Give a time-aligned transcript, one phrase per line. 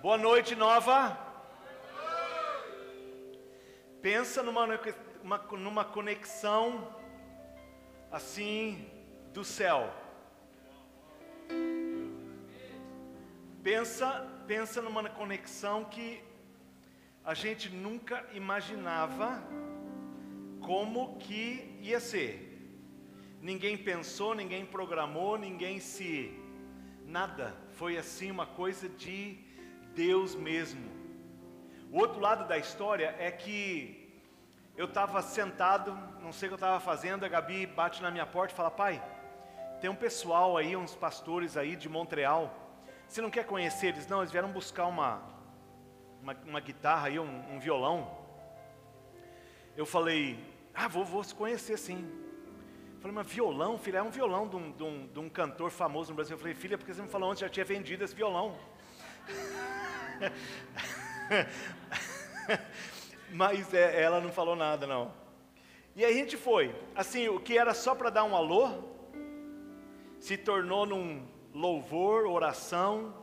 [0.00, 1.18] Boa noite, nova.
[4.00, 4.64] Pensa numa,
[5.22, 6.96] uma, numa conexão
[8.10, 8.88] assim
[9.34, 9.92] do céu.
[13.62, 16.24] Pensa, pensa numa conexão que
[17.22, 19.42] a gente nunca imaginava
[20.60, 22.48] como que ia ser.
[23.42, 26.32] Ninguém pensou, ninguém programou, ninguém se
[27.04, 27.54] nada.
[27.72, 29.51] Foi assim uma coisa de
[29.94, 30.90] Deus mesmo.
[31.90, 34.22] O outro lado da história é que
[34.76, 38.26] eu estava sentado, não sei o que eu estava fazendo, a Gabi bate na minha
[38.26, 39.02] porta e fala: Pai,
[39.80, 42.58] tem um pessoal aí, uns pastores aí de Montreal
[43.12, 44.06] você não quer conhecer eles?
[44.06, 45.20] Não, eles vieram buscar uma,
[46.22, 48.10] uma, uma guitarra e um, um, violão.
[49.76, 52.10] Eu falei, ah, vou, vou se conhecer sim.
[53.00, 56.08] Falei, mas violão, filha, é um violão de um, de, um, de um, cantor famoso
[56.08, 56.36] no Brasil.
[56.36, 58.56] Eu falei, filha, porque você me falou antes já tinha vendido esse violão.
[63.32, 65.12] mas é, ela não falou nada, não.
[65.94, 66.74] E aí a gente foi.
[66.94, 68.70] Assim, o que era só para dar um alô,
[70.18, 71.22] se tornou num
[71.54, 73.14] louvor, oração.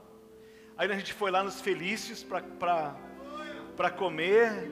[0.77, 4.72] Aí a gente foi lá nos Felícios para comer,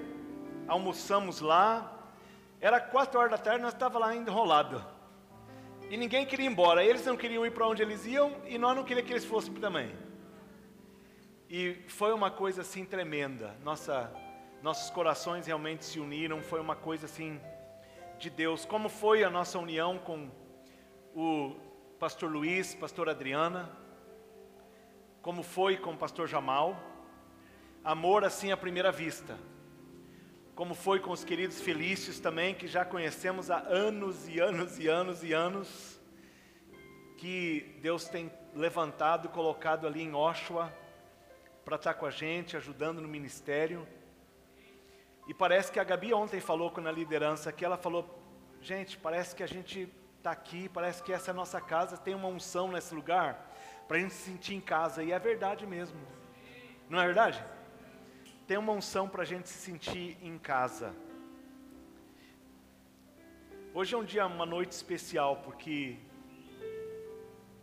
[0.67, 1.93] almoçamos lá.
[2.61, 4.83] Era quatro horas da tarde, nós estávamos lá enrolado.
[5.89, 6.83] E ninguém queria ir embora.
[6.83, 9.53] Eles não queriam ir para onde eles iam e nós não queríamos que eles fossem
[9.55, 10.06] também.
[11.49, 13.55] E foi uma coisa assim tremenda.
[13.63, 14.13] Nossa,
[14.61, 16.41] nossos corações realmente se uniram.
[16.41, 17.39] Foi uma coisa assim
[18.19, 18.65] de Deus.
[18.65, 20.29] Como foi a nossa união com
[21.15, 21.55] o
[21.97, 23.71] pastor Luiz, pastor Adriana,
[25.21, 26.77] como foi com o pastor Jamal,
[27.81, 29.37] amor assim à primeira vista,
[30.53, 34.87] como foi com os queridos Felícios também, que já conhecemos há anos e anos e
[34.87, 35.99] anos e anos,
[37.17, 40.71] que Deus tem levantado, colocado ali em Oshawa,
[41.67, 43.85] para estar com a gente, ajudando no ministério.
[45.27, 48.07] E parece que a Gabi ontem falou com na liderança que ela falou,
[48.61, 52.15] gente, parece que a gente está aqui, parece que essa é a nossa casa, tem
[52.15, 53.53] uma unção nesse lugar,
[53.85, 55.99] para a gente se sentir em casa, e é verdade mesmo,
[56.89, 57.43] não é verdade?
[58.47, 60.95] Tem uma unção para a gente se sentir em casa.
[63.73, 65.97] Hoje é um dia, uma noite especial, porque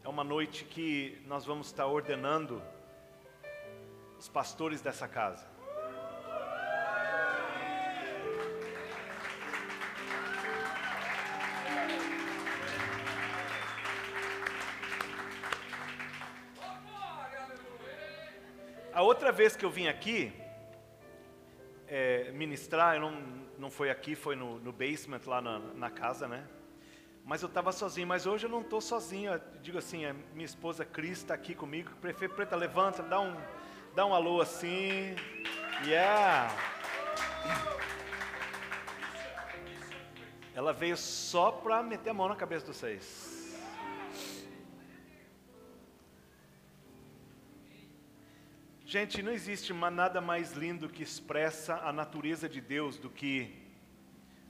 [0.05, 2.63] é uma noite que nós vamos estar ordenando
[4.25, 5.47] os pastores dessa casa.
[18.95, 20.33] A outra vez que eu vim aqui
[21.87, 23.13] é, ministrar, eu não,
[23.59, 26.49] não foi aqui, foi no, no basement lá na, na, casa, né?
[27.27, 29.35] Mas eu estava sozinho, mas hoje eu não estou sozinho.
[29.35, 31.91] Eu digo assim, a minha esposa Cris está aqui comigo.
[32.01, 33.37] Prefeito Preta, levanta, dá um,
[33.95, 35.15] dá um alô assim.
[35.87, 36.53] Yeah!
[40.55, 43.33] Ela veio só para meter a mão na cabeça dos seis.
[48.85, 53.53] Gente, não existe nada mais lindo que expressa a natureza de Deus do que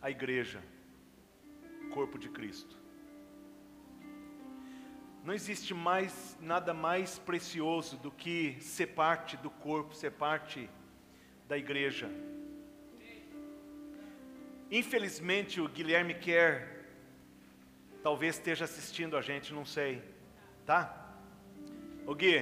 [0.03, 0.63] a igreja,
[1.87, 2.84] o corpo de Cristo.
[5.25, 10.69] Não existe mais nada mais precioso do que ser parte do corpo, ser parte
[11.49, 12.11] da igreja.
[14.71, 16.91] Infelizmente o Guilherme quer,
[18.03, 20.03] talvez esteja assistindo a gente, não sei,
[20.67, 21.17] tá?
[22.07, 22.37] O Gui,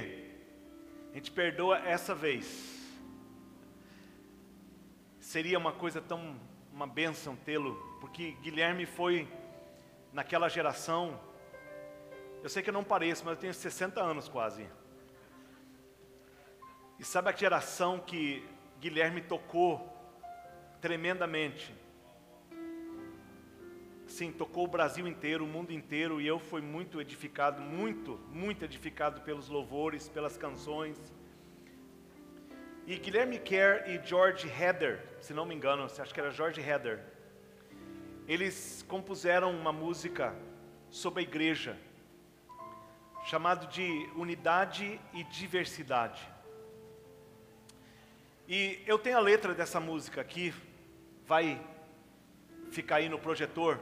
[1.13, 2.99] a gente perdoa essa vez.
[5.21, 6.37] Seria uma coisa tão,
[6.73, 9.25] uma bênção tê-lo, porque Guilherme foi
[10.11, 11.17] naquela geração.
[12.43, 14.67] Eu sei que eu não pareço, mas eu tenho 60 anos quase.
[16.99, 18.45] E sabe a geração que
[18.81, 19.89] Guilherme tocou
[20.81, 21.73] tremendamente?
[24.05, 28.65] Sim, tocou o Brasil inteiro, o mundo inteiro, e eu fui muito edificado, muito, muito
[28.65, 30.99] edificado pelos louvores, pelas canções.
[32.85, 37.05] E Guilherme Kerr e George Heather, se não me engano, acho que era George Heather,
[38.27, 40.35] eles compuseram uma música
[40.89, 41.77] sobre a igreja,
[43.25, 46.27] chamado de Unidade e Diversidade.
[48.47, 50.53] E eu tenho a letra dessa música aqui,
[51.25, 51.59] vai
[52.71, 53.79] ficar aí no projetor.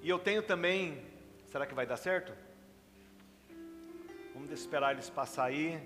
[0.00, 1.04] E eu tenho também,
[1.46, 2.32] será que vai dar certo?
[4.32, 5.82] Vamos esperar eles passar aí.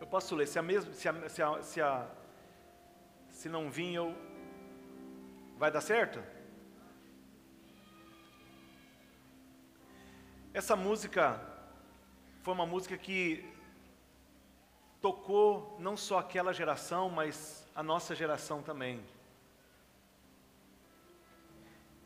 [0.00, 2.10] Eu posso ler, se a se a, se a, se, a,
[3.28, 4.31] se não vir eu
[5.62, 6.20] vai dar certo?
[10.52, 11.40] Essa música
[12.42, 13.48] foi uma música que
[15.00, 19.04] tocou não só aquela geração, mas a nossa geração também.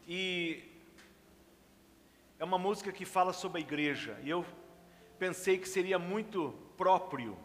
[0.07, 0.63] E
[2.39, 4.45] é uma música que fala sobre a igreja, e eu
[5.19, 7.39] pensei que seria muito próprio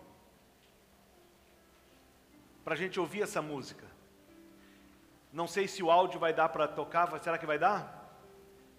[2.65, 3.90] para a gente ouvir essa música.
[5.31, 7.99] Não sei se o áudio vai dar para tocar, será que vai dar?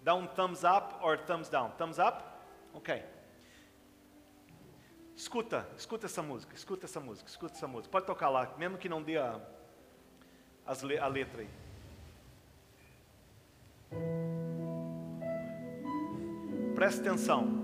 [0.01, 1.71] Dá um thumbs up or thumbs down?
[1.71, 2.23] Thumbs up?
[2.73, 3.03] Ok.
[5.15, 7.91] Escuta, escuta essa música, escuta essa música, escuta essa música.
[7.91, 9.39] Pode tocar lá, mesmo que não dê a,
[10.65, 11.49] a letra aí.
[16.75, 17.62] Preste atenção.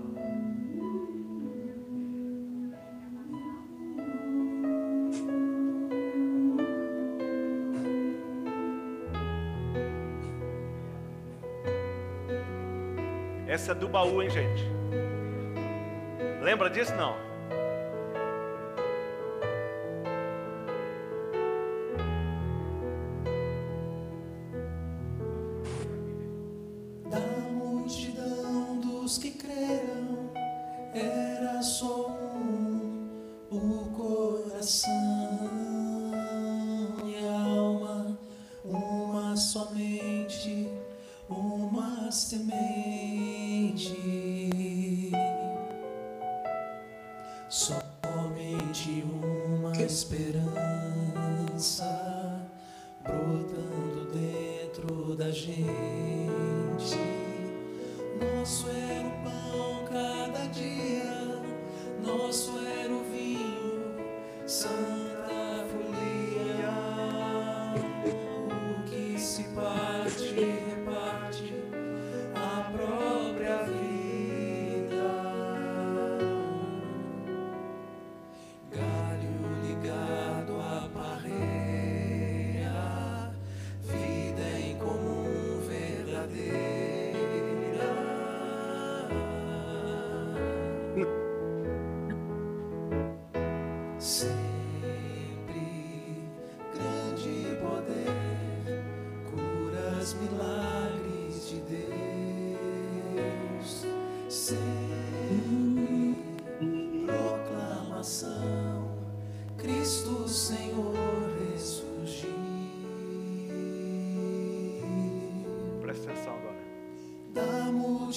[13.60, 14.64] Essa do baú, hein, gente?
[16.40, 16.94] Lembra disso?
[16.94, 17.14] Não.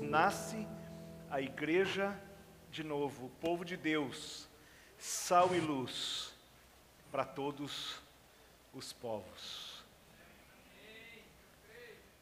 [0.00, 0.64] nasce
[1.28, 2.16] a igreja
[2.70, 4.48] de novo, o povo de Deus,
[4.96, 6.32] sal e luz
[7.10, 8.00] para todos
[8.72, 9.84] os povos.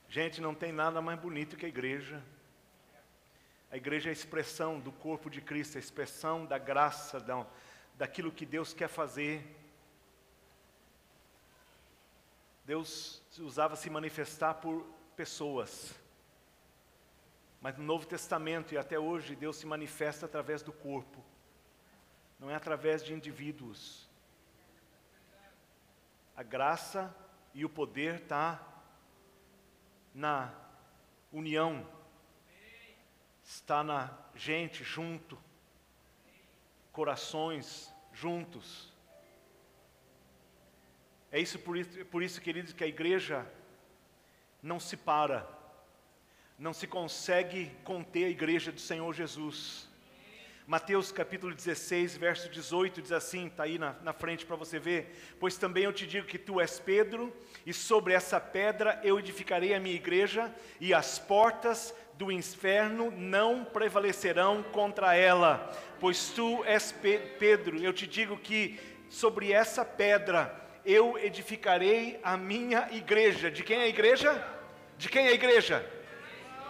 [0.09, 2.23] Gente, não tem nada mais bonito que a igreja.
[3.71, 7.45] A igreja é a expressão do corpo de Cristo, a expressão da graça, da,
[7.99, 9.45] daquilo que Deus quer fazer
[12.67, 15.95] Deus usava se manifestar por pessoas.
[17.61, 21.25] Mas no Novo Testamento e até hoje, Deus se manifesta através do corpo,
[22.41, 24.11] não é através de indivíduos.
[26.37, 27.15] A graça
[27.55, 28.61] e o poder está
[30.13, 30.53] na
[31.33, 31.89] união,
[33.45, 35.39] está na gente junto,
[36.91, 38.93] corações juntos.
[41.37, 43.47] É isso por, isso, por isso, queridos, que a igreja
[44.63, 45.47] não se para,
[46.59, 49.87] não se consegue conter a igreja do Senhor Jesus.
[50.67, 55.15] Mateus capítulo 16, verso 18 diz assim, está aí na, na frente para você ver:
[55.39, 57.31] Pois também eu te digo que tu és Pedro,
[57.67, 60.51] e sobre essa pedra eu edificarei a minha igreja,
[60.81, 65.71] e as portas do inferno não prevalecerão contra ela.
[66.01, 66.93] Pois tu és
[67.39, 73.51] Pedro, eu te digo que sobre essa pedra eu edificarei a minha igreja.
[73.51, 74.47] De quem é a igreja?
[74.97, 75.85] De quem é a igreja?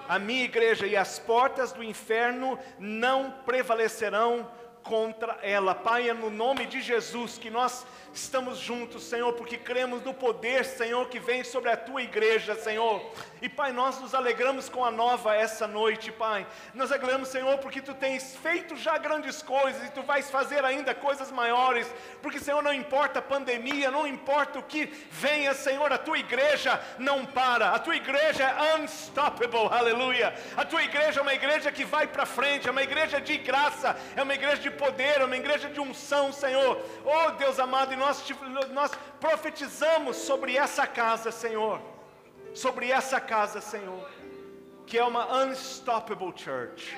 [0.08, 4.50] A minha igreja, e as portas do inferno não prevalecerão
[4.82, 5.74] contra ela.
[5.74, 7.84] Pai, é no nome de Jesus que nós
[8.20, 13.12] estamos juntos, Senhor, porque cremos no poder, Senhor, que vem sobre a tua igreja, Senhor.
[13.42, 16.46] E Pai, nós nos alegramos com a nova essa noite, Pai.
[16.74, 20.94] Nós alegramos, Senhor, porque tu tens feito já grandes coisas e tu vais fazer ainda
[20.94, 21.86] coisas maiores.
[22.22, 26.80] Porque, Senhor, não importa a pandemia, não importa o que venha, Senhor, a tua igreja
[26.98, 27.70] não para.
[27.70, 30.34] A tua igreja é unstoppable, aleluia.
[30.56, 33.96] A tua igreja é uma igreja que vai para frente, é uma igreja de graça,
[34.14, 36.80] é uma igreja de poder, é uma igreja de unção, Senhor.
[37.04, 38.05] Oh, Deus amado, e nós,
[38.72, 41.80] nós profetizamos sobre essa casa, Senhor.
[42.54, 44.08] Sobre essa casa, Senhor.
[44.86, 46.96] Que é uma unstoppable church.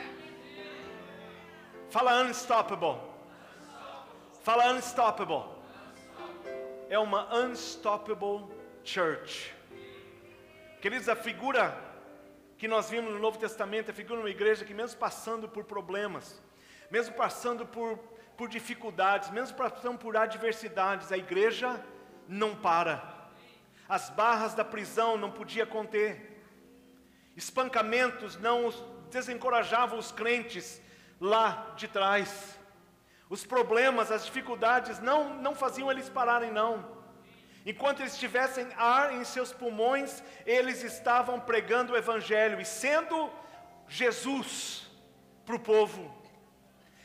[1.90, 3.00] Fala unstoppable.
[4.42, 5.44] Fala unstoppable.
[6.90, 8.46] É uma unstoppable
[8.84, 9.54] church.
[10.80, 11.76] Queridos, a figura
[12.56, 15.48] que nós vimos no Novo Testamento é a figura de uma igreja que, mesmo passando
[15.48, 16.42] por problemas,
[16.90, 17.98] mesmo passando por,
[18.38, 21.84] por dificuldades, mesmo passando por adversidades, a igreja
[22.28, 23.02] não para.
[23.88, 26.40] As barras da prisão não podia conter.
[27.36, 28.72] Espancamentos não
[29.10, 30.80] desencorajavam os crentes
[31.20, 32.56] lá de trás.
[33.28, 36.96] Os problemas, as dificuldades não, não faziam eles pararem, não.
[37.66, 43.28] Enquanto eles tivessem ar em seus pulmões, eles estavam pregando o Evangelho e sendo
[43.88, 44.86] Jesus
[45.44, 46.17] para o povo.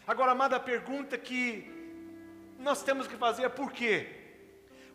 [0.05, 1.71] Agora, amada, a pergunta que
[2.59, 4.09] nós temos que fazer é por quê?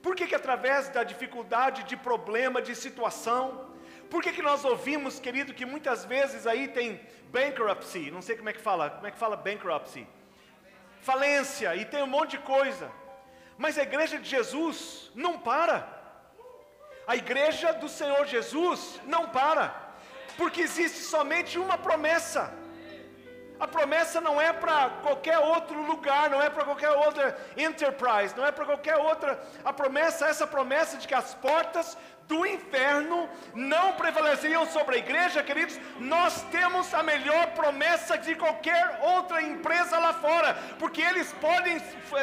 [0.03, 3.75] Por que, que através da dificuldade, de problema, de situação,
[4.11, 7.01] por que, que nós ouvimos, querido, que muitas vezes aí tem
[7.31, 10.07] bankruptcy, não sei como é que fala, como é que fala bankruptcy?
[11.01, 12.91] Falência, e tem um monte de coisa.
[13.57, 15.89] Mas a igreja de Jesus não para.
[17.07, 19.75] A igreja do Senhor Jesus não para.
[20.37, 22.53] Porque existe somente uma promessa.
[23.61, 28.47] A promessa não é para qualquer outro lugar, não é para qualquer outra enterprise, não
[28.47, 29.43] é para qualquer outra.
[29.65, 31.97] A promessa, essa promessa de que as portas
[32.29, 39.01] do inferno não prevaleceriam sobre a igreja, queridos, nós temos a melhor promessa de qualquer
[39.03, 41.83] outra empresa lá fora, porque eles podem,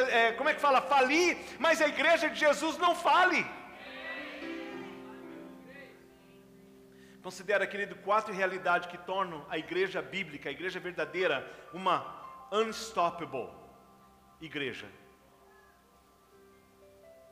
[0.09, 3.45] é, como é que fala, falir, mas a igreja de Jesus não fale.
[7.25, 12.05] Considera, querido, quatro realidades que tornam a igreja bíblica, a igreja verdadeira, uma
[12.51, 13.49] unstoppable
[14.39, 14.85] igreja.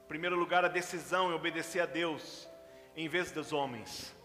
[0.03, 2.50] Em primeiro lugar, a decisão em obedecer a Deus
[2.95, 4.15] em vez dos homens.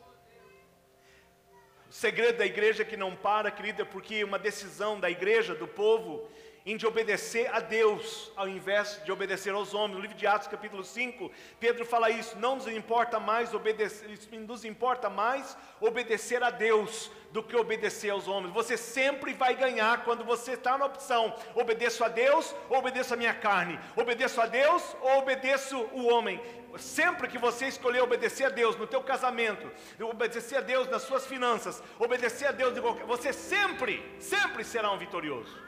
[1.90, 5.68] O segredo da igreja que não para, querida, é porque uma decisão da igreja, do
[5.68, 6.30] povo,
[6.68, 9.96] em de obedecer a Deus ao invés de obedecer aos homens.
[9.96, 14.06] No livro de Atos, capítulo 5, Pedro fala isso: não nos importa mais obedecer,
[14.46, 18.52] nos importa mais obedecer a Deus do que obedecer aos homens.
[18.52, 23.16] Você sempre vai ganhar quando você está na opção: obedeço a Deus ou obedeço a
[23.16, 26.38] minha carne, obedeço a Deus ou obedeço o homem.
[26.76, 29.72] Sempre que você escolher obedecer a Deus no teu casamento,
[30.02, 32.75] obedecer a Deus nas suas finanças, obedecer a Deus,
[33.06, 35.67] você sempre, sempre será um vitorioso.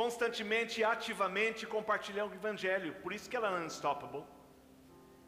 [0.00, 4.22] Constantemente ativamente compartilhando o Evangelho, por isso que ela é unstoppable.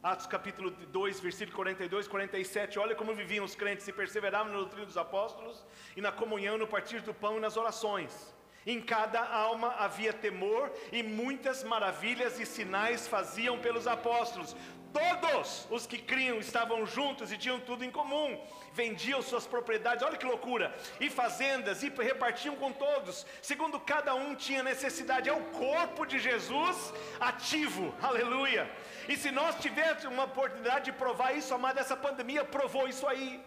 [0.00, 4.86] Atos capítulo 2, versículo 42, 47, olha como viviam os crentes e perseveravam no doutrina
[4.86, 8.32] dos apóstolos e na comunhão, no partir do pão e nas orações.
[8.66, 14.54] Em cada alma havia temor e muitas maravilhas e sinais faziam pelos apóstolos.
[14.92, 18.38] Todos os que criam estavam juntos e tinham tudo em comum.
[18.72, 24.34] Vendiam suas propriedades, olha que loucura, e fazendas, e repartiam com todos, segundo cada um
[24.34, 25.28] tinha necessidade.
[25.28, 28.70] É o corpo de Jesus ativo, aleluia.
[29.08, 33.40] E se nós tivermos uma oportunidade de provar isso, amada, essa pandemia provou isso aí.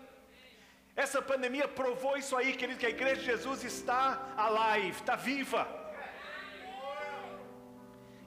[0.96, 5.84] Essa pandemia provou isso aí, querido, que a igreja de Jesus está alive, está viva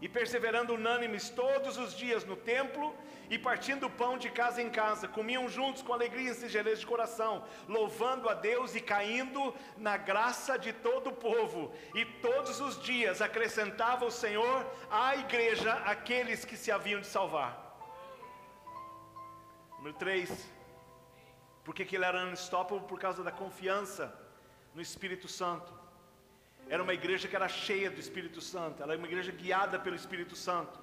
[0.00, 2.94] e perseverando unânimes todos os dias no templo
[3.30, 6.86] e partindo o pão de casa em casa, comiam juntos com alegria e singeleza de
[6.86, 11.72] coração, louvando a Deus e caindo na graça de todo o povo.
[11.94, 17.64] E todos os dias acrescentava o Senhor à igreja aqueles que se haviam de salvar.
[19.78, 20.55] Número 3.
[21.66, 22.86] Porque que ele era unstoppable?
[22.86, 24.16] Por causa da confiança
[24.72, 25.74] no Espírito Santo.
[26.68, 29.96] Era uma igreja que era cheia do Espírito Santo, ela era uma igreja guiada pelo
[29.96, 30.78] Espírito Santo.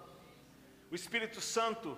[0.91, 1.97] O Espírito Santo,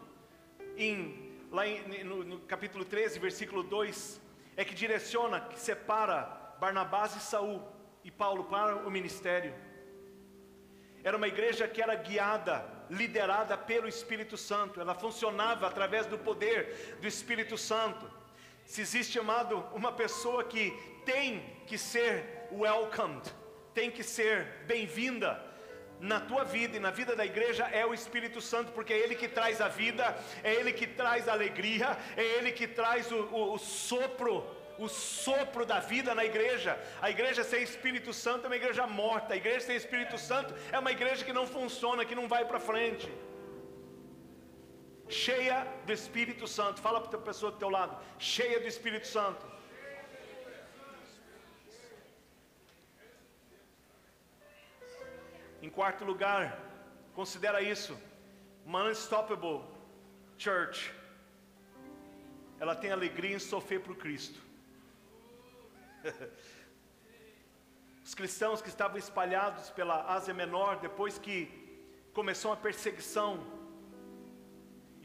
[0.77, 4.21] em, lá em, no, no capítulo 13, versículo 2,
[4.55, 6.19] é que direciona, que separa
[6.59, 7.63] Barnabás e Saul
[8.03, 9.53] e Paulo para o ministério.
[11.03, 16.97] era uma igreja que era guiada, liderada pelo Espírito Santo, ela funcionava através do poder
[17.01, 18.14] do Espírito Santo.
[18.65, 20.71] Se existe, amado, uma pessoa que
[21.05, 23.31] tem que ser welcomed,
[23.73, 25.39] tem que ser bem-vinda
[25.99, 29.15] na tua vida e na vida da igreja é o Espírito Santo, porque é Ele
[29.15, 33.17] que traz a vida, é Ele que traz a alegria, é Ele que traz o,
[33.25, 34.43] o, o sopro
[34.77, 36.77] o sopro da vida na igreja.
[37.01, 39.33] A igreja sem Espírito Santo é uma igreja morta.
[39.33, 42.59] A igreja sem Espírito Santo é uma igreja que não funciona, que não vai para
[42.59, 43.09] frente.
[45.07, 46.81] Cheia do Espírito Santo.
[46.81, 47.97] Fala para a pessoa do teu lado.
[48.17, 49.45] Cheia do Espírito Santo.
[55.61, 56.59] Em quarto lugar,
[57.13, 57.97] considera isso.
[58.65, 59.61] Uma unstoppable
[60.37, 60.93] church.
[62.59, 64.39] Ela tem alegria em sofrer por Cristo.
[68.03, 71.49] Os cristãos que estavam espalhados pela Ásia Menor, depois que
[72.13, 73.43] começou a perseguição,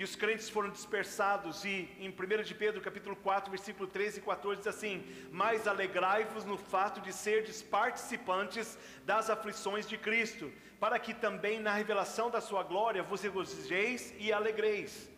[0.00, 4.22] e os crentes foram dispersados, e em 1 de Pedro, capítulo 4, versículo 13 e
[4.22, 10.98] 14, diz assim: Mas alegrai-vos no fato de serdes participantes das aflições de Cristo, para
[10.98, 15.10] que também na revelação da sua glória vos regozijeis e alegreis.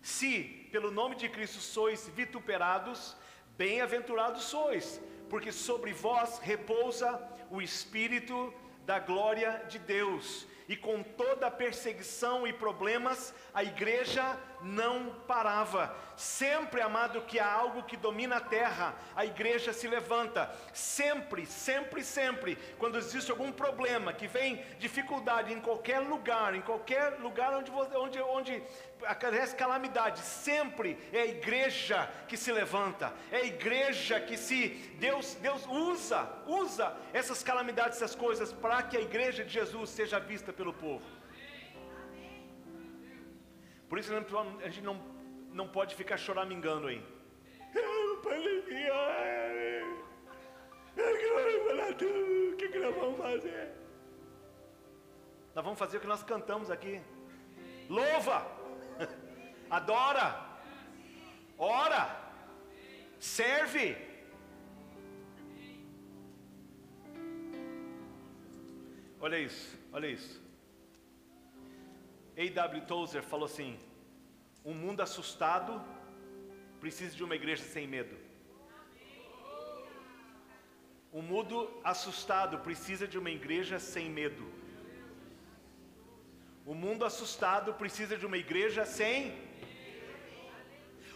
[0.00, 3.16] Se, pelo nome de Cristo, sois vituperados,
[3.56, 8.54] bem-aventurados sois, porque sobre vós repousa o Espírito
[8.86, 10.46] da glória de Deus.
[10.68, 15.96] E com toda perseguição e problemas, a igreja não parava.
[16.14, 20.54] Sempre, amado, que há algo que domina a terra, a igreja se levanta.
[20.74, 27.18] Sempre, sempre, sempre, quando existe algum problema, que vem dificuldade em qualquer lugar, em qualquer
[27.20, 28.62] lugar onde, onde, onde
[29.06, 35.34] acontece calamidade, sempre é a igreja que se levanta, é a igreja que se Deus,
[35.36, 40.52] Deus usa, usa essas calamidades, essas coisas, para que a igreja de Jesus seja vista
[40.52, 41.04] pelo povo.
[43.88, 45.00] Por isso a gente não,
[45.52, 47.02] não pode ficar choramingando aí.
[50.92, 53.72] O que, que nós vamos fazer?
[55.54, 57.00] Nós vamos fazer o que nós cantamos aqui.
[57.88, 58.46] Louva,
[59.70, 60.26] adora,
[61.58, 62.04] ora,
[63.18, 63.96] serve.
[69.20, 70.40] Olha isso, olha isso.
[72.36, 72.82] A.W.
[72.82, 73.78] Tozer falou assim:
[74.64, 75.82] um mundo assustado
[76.80, 78.16] precisa de uma igreja sem medo.
[81.12, 84.46] Um mundo assustado precisa de uma igreja sem medo.
[86.64, 89.47] O mundo assustado precisa de uma igreja sem.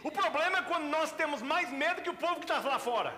[0.09, 3.11] O problema é quando nós temos mais medo que o povo que está lá fora.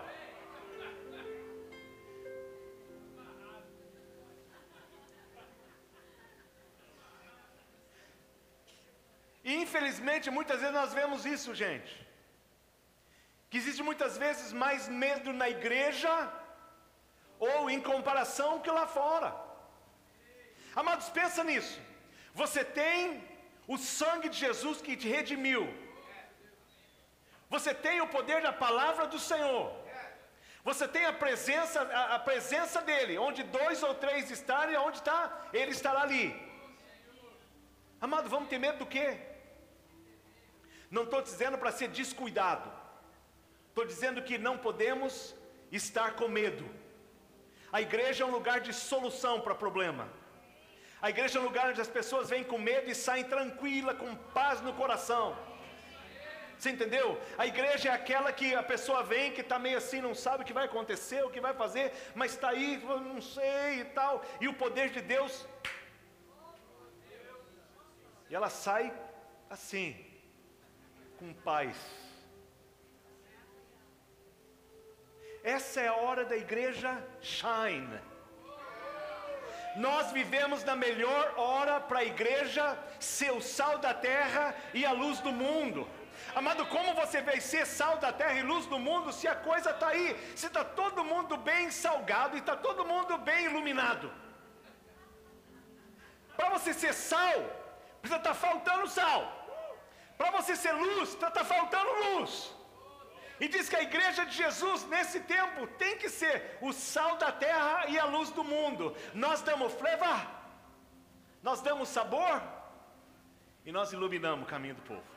[9.49, 11.93] E infelizmente muitas vezes nós vemos isso, gente.
[13.49, 16.13] Que existe muitas vezes mais medo na igreja
[17.39, 19.29] ou em comparação que lá fora.
[20.75, 21.79] Amados, pensa nisso.
[22.41, 23.23] Você tem
[23.67, 25.63] o sangue de Jesus que te redimiu.
[27.55, 29.65] Você tem o poder da palavra do Senhor.
[30.69, 35.19] Você tem a presença, a, a presença dele, onde dois ou três estarem, onde está,
[35.53, 36.25] ele estará ali.
[38.05, 39.07] Amado, vamos ter medo do quê?
[40.95, 42.67] Não estou dizendo para ser descuidado,
[43.69, 45.13] estou dizendo que não podemos
[45.71, 46.65] estar com medo.
[47.71, 50.05] A igreja é um lugar de solução para problema.
[51.01, 54.13] A igreja é um lugar onde as pessoas vêm com medo e saem tranquila, com
[54.39, 55.27] paz no coração.
[56.57, 57.19] Você entendeu?
[57.37, 60.45] A igreja é aquela que a pessoa vem que está meio assim, não sabe o
[60.45, 64.47] que vai acontecer, o que vai fazer, mas está aí, não sei e tal, e
[64.47, 65.45] o poder de Deus.
[68.29, 68.93] E ela sai
[69.49, 69.95] assim,
[71.19, 71.77] com paz.
[75.43, 76.91] Essa é a hora da igreja
[77.21, 77.99] shine.
[79.75, 84.91] Nós vivemos na melhor hora para a igreja ser o sal da terra e a
[84.91, 85.87] luz do mundo.
[86.35, 89.69] Amado, como você vai ser sal da terra e luz do mundo se a coisa
[89.71, 90.07] está aí?
[90.35, 94.11] Se está todo mundo bem salgado e está todo mundo bem iluminado.
[96.35, 97.39] Para você ser sal,
[98.01, 99.21] precisa estar tá faltando sal.
[100.17, 102.53] Para você ser luz, está tá faltando luz.
[103.39, 107.31] E diz que a igreja de Jesus, nesse tempo, tem que ser o sal da
[107.31, 108.93] terra e a luz do mundo.
[109.13, 110.21] Nós damos flavor,
[111.41, 112.41] nós damos sabor,
[113.65, 115.14] e nós iluminamos o caminho do povo.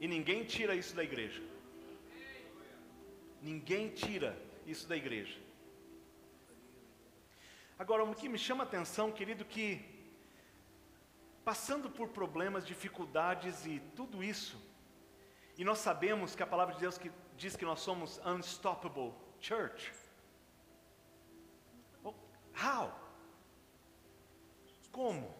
[0.00, 1.42] E ninguém tira isso da igreja.
[3.42, 5.38] Ninguém tira isso da igreja.
[7.78, 9.80] Agora, o que me chama a atenção, querido, que
[11.44, 14.60] passando por problemas, dificuldades e tudo isso,
[15.56, 19.92] e nós sabemos que a palavra de Deus que diz que nós somos unstoppable church.
[22.04, 22.14] Oh,
[22.54, 22.92] how?
[24.90, 25.37] Como?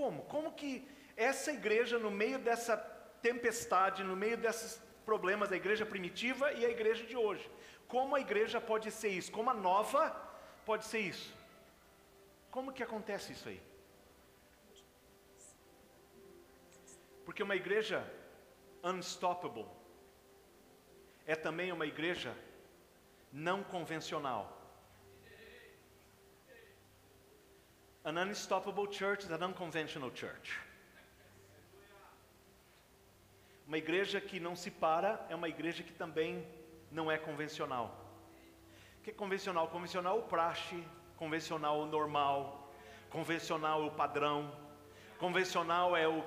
[0.00, 0.22] Como?
[0.34, 2.74] Como que essa igreja, no meio dessa
[3.20, 7.46] tempestade, no meio desses problemas da igreja primitiva e a igreja de hoje,
[7.86, 9.30] como a igreja pode ser isso?
[9.30, 10.02] Como a nova
[10.64, 11.34] pode ser isso?
[12.50, 13.60] Como que acontece isso aí?
[17.26, 18.02] Porque uma igreja
[18.82, 19.66] unstoppable
[21.26, 22.34] é também uma igreja
[23.30, 24.59] não convencional.
[28.04, 30.58] An unstoppable church is an unconventional church.
[33.66, 36.44] Uma igreja que não se para é uma igreja que também
[36.90, 37.94] não é convencional.
[38.98, 39.68] O que é convencional?
[39.68, 40.82] Convencional é o praxe,
[41.16, 42.72] convencional é o normal,
[43.10, 44.50] convencional é o padrão,
[45.18, 46.24] convencional é o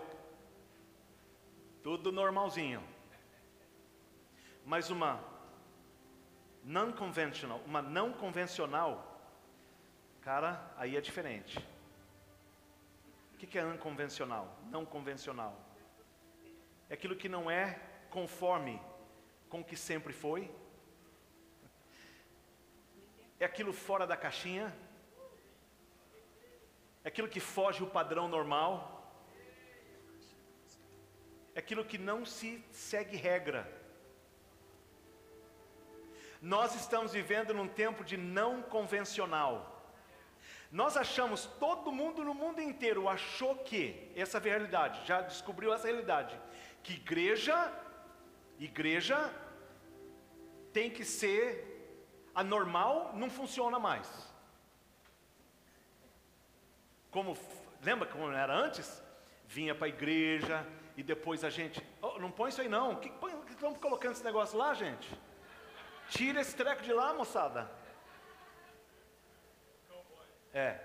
[1.84, 2.82] tudo normalzinho.
[4.64, 5.20] Mas uma
[6.64, 9.12] non conventional, uma não convencional
[10.24, 11.60] Cara, aí é diferente.
[13.34, 14.58] O que é unconvencional?
[14.72, 15.54] Não convencional.
[16.90, 17.78] É aquilo que não é
[18.10, 18.82] conforme
[19.50, 20.50] com o que sempre foi.
[23.38, 24.74] É aquilo fora da caixinha.
[27.04, 29.22] É aquilo que foge o padrão normal.
[31.54, 33.70] É aquilo que não se segue regra.
[36.42, 39.73] Nós estamos vivendo num tempo de não convencional.
[40.74, 46.36] Nós achamos, todo mundo no mundo inteiro achou que, essa realidade, já descobriu essa realidade,
[46.82, 47.72] que igreja,
[48.58, 49.32] igreja
[50.74, 51.46] tem que ser
[52.34, 54.10] anormal, não funciona mais.
[57.12, 57.38] Como,
[57.84, 59.00] lembra como era antes?
[59.46, 60.66] Vinha para a igreja
[60.98, 64.24] e depois a gente, oh, não põe isso aí não, que, que estamos colocando esse
[64.24, 65.08] negócio lá, gente?
[66.10, 67.83] Tira esse treco de lá, moçada.
[70.54, 70.80] É.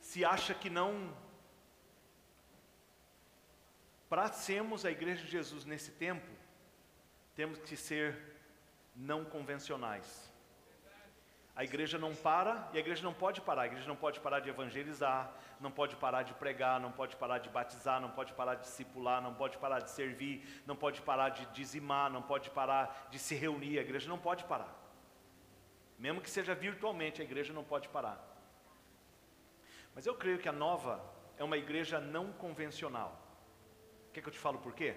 [0.00, 1.14] Se acha que não.
[4.08, 6.26] Para sermos a igreja de Jesus nesse tempo,
[7.34, 8.16] temos que ser
[8.96, 10.28] não convencionais.
[11.54, 13.62] A igreja não para e a igreja não pode parar.
[13.62, 17.38] A igreja não pode parar de evangelizar, não pode parar de pregar, não pode parar
[17.38, 21.30] de batizar, não pode parar de discipular, não pode parar de servir, não pode parar
[21.30, 23.78] de dizimar, não pode parar de se reunir.
[23.78, 24.87] A igreja não pode parar.
[25.98, 28.18] Mesmo que seja virtualmente, a igreja não pode parar.
[29.94, 31.02] Mas eu creio que a nova
[31.36, 33.20] é uma igreja não convencional.
[34.12, 34.94] Quer que eu te falo por quê?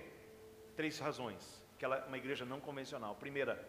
[0.76, 3.16] Três razões que ela é uma igreja não convencional.
[3.16, 3.68] Primeira,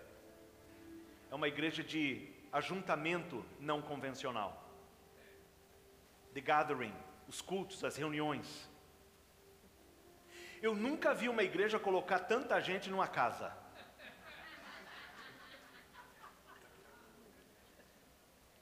[1.31, 4.63] é uma igreja de ajuntamento não convencional.
[6.35, 6.95] The gathering,
[7.27, 8.69] os cultos, as reuniões.
[10.61, 13.62] Eu nunca vi uma igreja colocar tanta gente numa casa.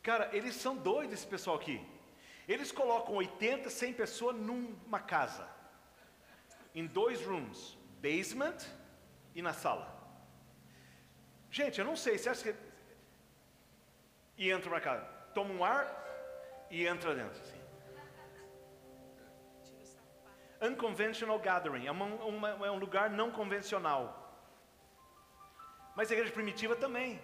[0.02, 1.84] Cara, eles são doidos esse pessoal aqui.
[2.48, 5.48] Eles colocam 80, 100 pessoas numa casa.
[6.74, 8.56] Em dois rooms, basement
[9.34, 9.98] e na sala.
[11.50, 12.70] Gente, eu não sei, você acha que
[14.40, 14.96] e entra para cá,
[15.34, 15.86] toma um ar
[16.70, 17.38] e entra dentro.
[17.42, 17.60] Assim.
[20.62, 24.34] Unconventional gathering, é, uma, uma, é um lugar não convencional.
[25.94, 27.20] Mas a igreja primitiva também.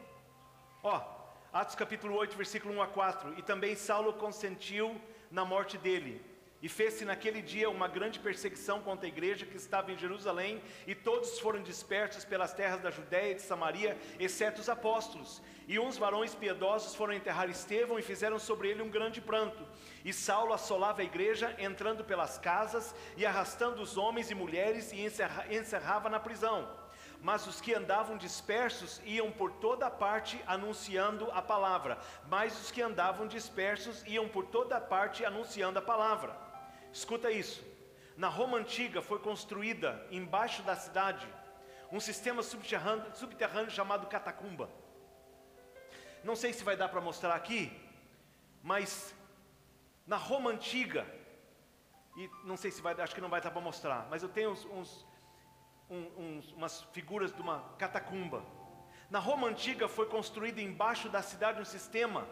[0.83, 1.16] Ó,
[1.57, 3.35] Atos capítulo 8, versículo 1 a 4.
[3.39, 4.95] E também Saulo consentiu
[5.31, 6.23] na morte dele.
[6.61, 10.95] E fez-se naquele dia uma grande perseguição contra a igreja que estava em Jerusalém, e
[10.95, 15.41] todos foram dispersos pelas terras da Judéia e de Samaria, exceto os apóstolos.
[15.67, 19.67] E uns varões piedosos foram enterrar Estevão e fizeram sobre ele um grande pranto.
[20.05, 25.01] E Saulo assolava a igreja, entrando pelas casas e arrastando os homens e mulheres, e
[25.01, 26.86] encerrava na prisão
[27.23, 31.99] mas os que andavam dispersos iam por toda parte anunciando a palavra.
[32.29, 36.37] Mas os que andavam dispersos iam por toda parte anunciando a palavra.
[36.93, 37.65] Escuta isso.
[38.17, 41.27] Na Roma antiga foi construída embaixo da cidade
[41.91, 44.69] um sistema subterrâneo, subterrâneo chamado catacumba.
[46.25, 47.73] Não sei se vai dar para mostrar aqui,
[48.63, 49.15] mas
[50.07, 51.07] na Roma antiga,
[52.17, 54.51] e não sei se vai, acho que não vai dar para mostrar, mas eu tenho
[54.51, 55.07] uns, uns
[55.91, 58.45] um, umas figuras de uma catacumba.
[59.09, 62.27] Na Roma antiga foi construído embaixo da cidade um sistema.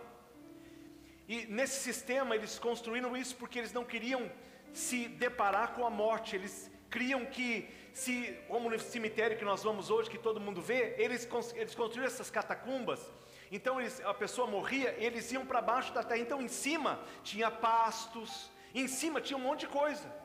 [1.29, 4.31] E nesse sistema eles construíram isso porque eles não queriam
[4.73, 6.35] se deparar com a morte.
[6.35, 10.95] Eles criam que, se, como no cemitério que nós vamos hoje, que todo mundo vê,
[10.99, 13.11] eles, eles construíram essas catacumbas.
[13.51, 16.21] Então eles, a pessoa morria, eles iam para baixo da terra.
[16.21, 20.24] Então em cima tinha pastos, em cima tinha um monte de coisa.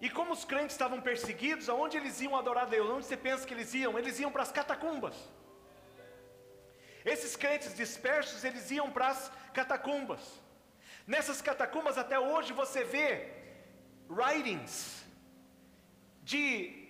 [0.00, 2.90] E como os crentes estavam perseguidos, aonde eles iam adorar Deus?
[2.90, 3.98] Onde você pensa que eles iam?
[3.98, 5.14] Eles iam para as catacumbas.
[7.04, 10.20] Esses crentes dispersos, eles iam para as catacumbas.
[11.06, 13.32] Nessas catacumbas até hoje você vê
[14.08, 15.04] writings
[16.22, 16.86] de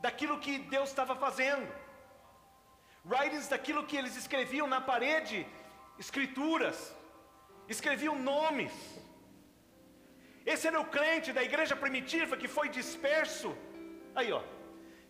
[0.00, 1.70] daquilo que Deus estava fazendo.
[3.04, 5.46] Writings daquilo que eles escreviam na parede,
[5.98, 6.94] escrituras,
[7.68, 8.72] escreviam nomes.
[10.44, 13.56] Esse era o crente da igreja primitiva que foi disperso.
[14.14, 14.42] Aí, ó.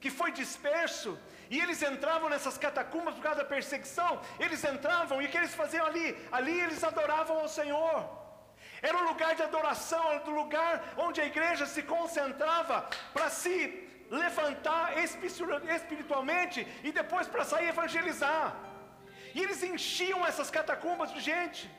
[0.01, 1.19] Que foi disperso.
[1.51, 4.21] E eles entravam nessas catacumbas por causa da perseguição.
[4.39, 6.07] Eles entravam e o que eles faziam ali?
[6.31, 7.97] Ali eles adoravam ao Senhor.
[8.81, 13.57] Era um lugar de adoração, era um lugar onde a igreja se concentrava para se
[14.11, 14.99] levantar
[15.77, 18.57] espiritualmente e depois para sair evangelizar.
[19.35, 21.71] E eles enchiam essas catacumbas de gente.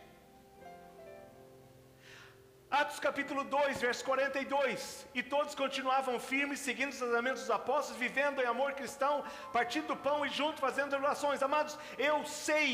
[2.81, 5.07] Atos capítulo 2, verso 42.
[5.13, 9.23] E todos continuavam firmes, seguindo os mandamentos dos apóstolos, vivendo em amor cristão,
[9.57, 11.43] partindo do pão e junto fazendo orações.
[11.43, 12.69] Amados, eu sei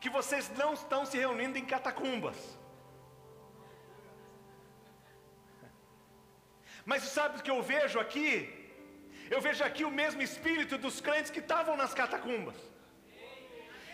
[0.00, 2.38] que vocês não estão se reunindo em catacumbas.
[6.86, 8.30] Mas sabe o que eu vejo aqui?
[9.30, 12.56] Eu vejo aqui o mesmo espírito dos crentes que estavam nas catacumbas.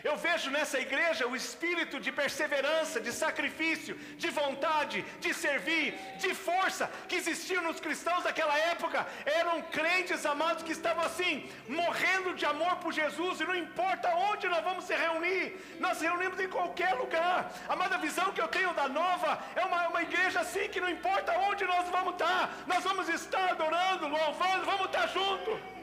[0.02, 6.34] Eu vejo nessa igreja o espírito de perseverança, de sacrifício, de vontade, de servir, de
[6.34, 9.06] força que existia nos cristãos daquela época.
[9.24, 14.48] Eram crentes amados que estavam assim, morrendo de amor por Jesus, e não importa onde
[14.48, 17.52] nós vamos se reunir, nós reunimos em qualquer lugar.
[17.68, 20.88] Amada, a visão que eu tenho da nova é uma, uma igreja assim que não
[20.88, 25.79] importa onde nós vamos estar, nós vamos estar adorando, louvando, vamos estar juntos.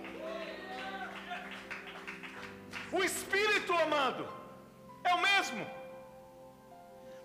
[2.91, 4.27] O Espírito, amado,
[5.03, 5.63] é o mesmo.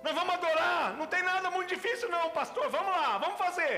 [0.02, 2.68] Nós vamos adorar, não tem nada muito difícil, não, pastor.
[2.70, 3.76] Vamos lá, vamos fazer.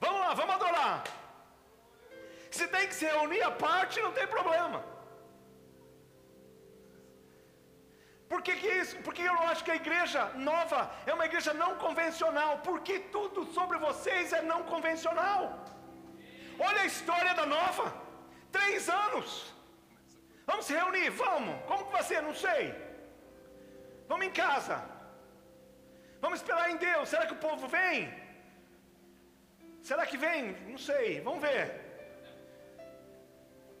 [0.00, 1.04] Vamos lá, vamos adorar.
[2.50, 4.84] Se tem que se reunir a parte, não tem problema.
[8.32, 8.96] Por que, que isso?
[9.06, 12.52] Porque eu acho que a igreja nova é uma igreja não convencional.
[12.68, 15.40] Porque tudo sobre vocês é não convencional.
[16.68, 17.86] Olha a história da nova.
[18.50, 19.28] Três anos.
[20.46, 21.62] Vamos se reunir, vamos.
[21.66, 22.22] Como que vai ser?
[22.22, 22.74] Não sei.
[24.08, 24.84] Vamos em casa.
[26.20, 27.08] Vamos esperar em Deus.
[27.08, 28.12] Será que o povo vem?
[29.82, 30.52] Será que vem?
[30.68, 31.20] Não sei.
[31.20, 31.91] Vamos ver.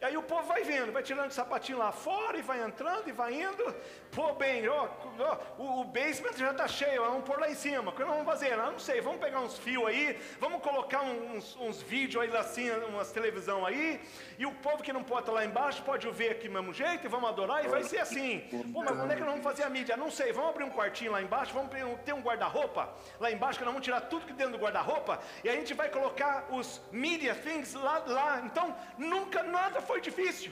[0.02, 3.06] E aí o povo vai vendo, vai tirando o sapatinho lá fora e vai entrando
[3.06, 3.72] e vai indo.
[4.10, 4.88] Pô, bem, ó,
[5.20, 7.92] ó o, o, basement já está cheio, vamos pôr lá em cima.
[7.92, 8.56] O que nós vamos fazer?
[8.56, 12.68] Não, não sei, vamos pegar uns fios aí, vamos colocar uns, uns vídeos aí assim,
[12.88, 14.00] umas televisão aí.
[14.40, 17.06] E o povo que não pode estar lá embaixo pode ver aqui do mesmo jeito
[17.06, 18.40] e vamos adorar e vai ser assim.
[18.72, 19.96] Pô, mas onde é que nós vamos fazer a mídia?
[19.96, 21.70] Não sei, vamos abrir um quartinho lá embaixo, vamos
[22.04, 25.48] ter um guarda-roupa lá embaixo, que nós vamos tirar tudo que dentro do guarda-roupa e
[25.48, 28.42] a gente vai colocar os media things lá, lá.
[28.44, 30.50] Então, nunca nada foi foi difícil.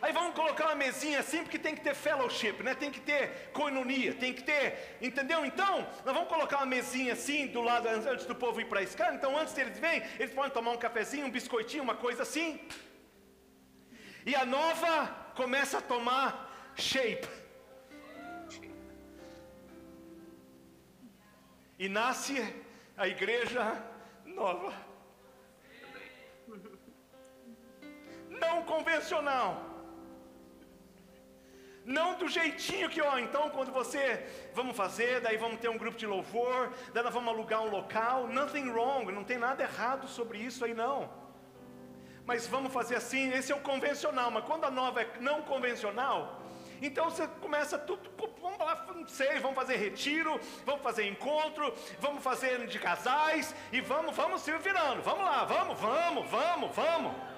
[0.00, 2.72] Aí vamos colocar uma mesinha assim, porque tem que ter fellowship, né?
[2.82, 5.44] Tem que ter coinonia, tem que ter, entendeu?
[5.44, 8.84] Então, nós vamos colocar uma mesinha assim do lado antes do povo ir para a
[8.84, 9.16] escala.
[9.16, 12.60] Então, antes deles virem, eles podem tomar um cafezinho, um biscoitinho, uma coisa assim.
[14.24, 14.92] E a nova
[15.34, 16.28] começa a tomar
[16.76, 17.28] shape.
[21.76, 22.36] E nasce
[22.96, 23.82] a igreja
[24.24, 24.85] nova.
[28.40, 29.76] Não convencional.
[31.84, 35.96] Não do jeitinho que, ó, então quando você, vamos fazer, daí vamos ter um grupo
[35.96, 40.38] de louvor, daí nós vamos alugar um local, nothing wrong, não tem nada errado sobre
[40.38, 41.08] isso aí não.
[42.24, 46.42] Mas vamos fazer assim, esse é o convencional, mas quando a nova é não convencional,
[46.82, 48.10] então você começa tudo,
[48.42, 53.80] vamos lá, não sei, vamos fazer retiro, vamos fazer encontro, vamos fazer de casais, e
[53.80, 57.35] vamos, vamos se virando, vamos lá, vamos, vamos, vamos, vamos.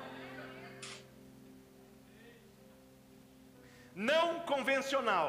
[3.99, 5.29] Não convencional.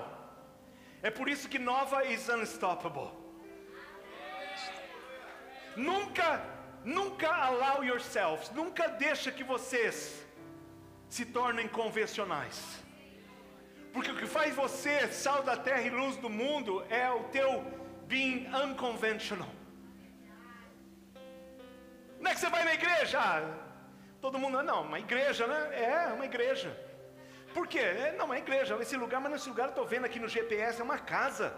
[1.01, 3.09] É por isso que nova is unstoppable.
[5.75, 6.41] Nunca,
[6.85, 10.23] nunca allow yourselves, nunca deixa que vocês
[11.09, 12.79] se tornem convencionais.
[13.91, 17.63] Porque o que faz você sal da terra e luz do mundo é o teu
[18.05, 19.49] being unconventional.
[22.19, 23.19] Não é que você vai na igreja?
[23.19, 23.51] Ah,
[24.21, 25.81] todo mundo, não, uma igreja, né?
[25.81, 26.88] É, uma igreja.
[27.53, 27.79] Por quê?
[27.79, 28.77] É, não, é uma igreja.
[28.81, 31.53] Esse lugar, mas nesse lugar eu estou vendo aqui no GPS, é uma casa.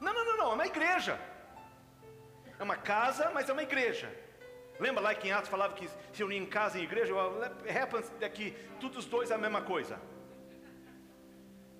[0.00, 1.18] Não, não, não, não, é uma igreja.
[2.58, 4.10] É uma casa, mas é uma igreja.
[4.78, 7.14] Lembra lá que em Atos falava que se unir em casa e igreja?
[7.82, 10.00] Happens daqui, todos os dois é a mesma coisa.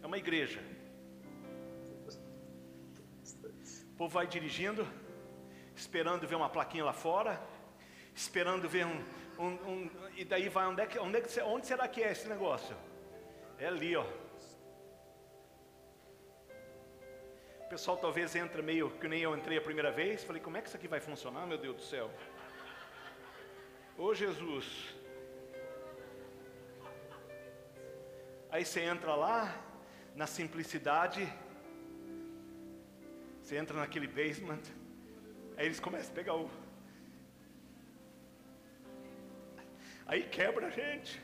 [0.03, 0.61] É uma igreja.
[3.90, 4.87] O povo vai dirigindo,
[5.75, 7.40] esperando ver uma plaquinha lá fora,
[8.14, 9.05] esperando ver um,
[9.38, 12.12] um, um e daí vai onde é que, onde, é que, onde será que é
[12.12, 12.77] esse negócio?
[13.59, 14.05] É ali, ó.
[17.61, 20.23] O pessoal talvez entra meio que nem eu entrei a primeira vez.
[20.23, 22.11] Falei, como é que isso aqui vai funcionar, meu Deus do céu?
[23.99, 24.95] Ô Jesus.
[28.51, 29.59] Aí você entra lá,
[30.14, 31.27] na simplicidade,
[33.42, 34.62] você entra naquele basement,
[35.57, 36.51] aí eles começam a pegar o.
[40.07, 41.21] Aí quebra a gente.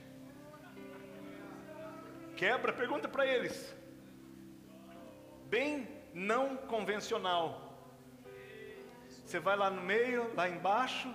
[2.42, 3.72] Quebra, pergunta para eles.
[5.46, 7.44] Bem não convencional.
[9.09, 11.09] Você vai lá no meio, lá embaixo.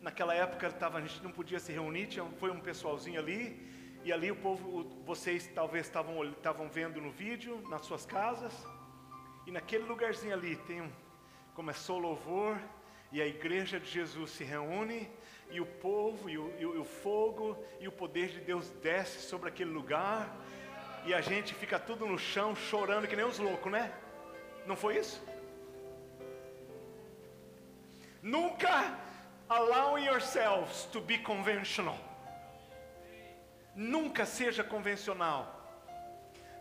[0.00, 3.60] Naquela época tava, a gente não podia se reunir, tinha, foi um pessoalzinho ali.
[4.04, 8.54] E ali o povo, vocês talvez estavam, vendo no vídeo, nas suas casas.
[9.48, 10.92] E naquele lugarzinho ali tem um,
[11.54, 12.56] começou o louvor
[13.14, 15.08] e a igreja de Jesus se reúne
[15.48, 19.48] e o povo e o, e o, fogo e o poder de Deus desce sobre
[19.48, 20.36] aquele lugar
[21.06, 23.94] e a gente fica tudo no chão chorando que nem os loucos, né?
[24.66, 25.22] Não foi isso?
[28.20, 28.98] Nunca
[29.48, 31.96] allow yourselves to be conventional.
[33.76, 35.63] Nunca seja convencional.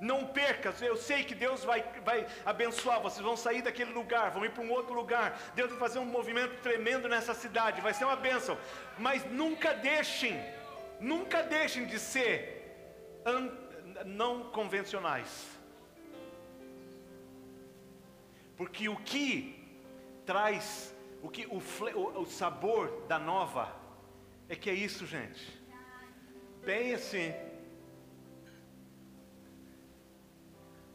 [0.04, 4.44] Não perca, eu sei que Deus vai, vai abençoar, vocês vão sair daquele lugar, vão
[4.44, 5.40] ir para um outro lugar.
[5.56, 8.58] Deus vai fazer um movimento tremendo nessa cidade, vai ser uma bênção.
[8.98, 10.38] Mas nunca deixem,
[11.00, 12.34] nunca deixem de ser
[14.06, 15.48] não convencionais.
[18.58, 19.56] Porque o que
[20.26, 21.62] traz, o que o,
[21.98, 23.74] o, o sabor da nova
[24.50, 25.64] é que é isso, gente.
[26.66, 27.34] Bem assim,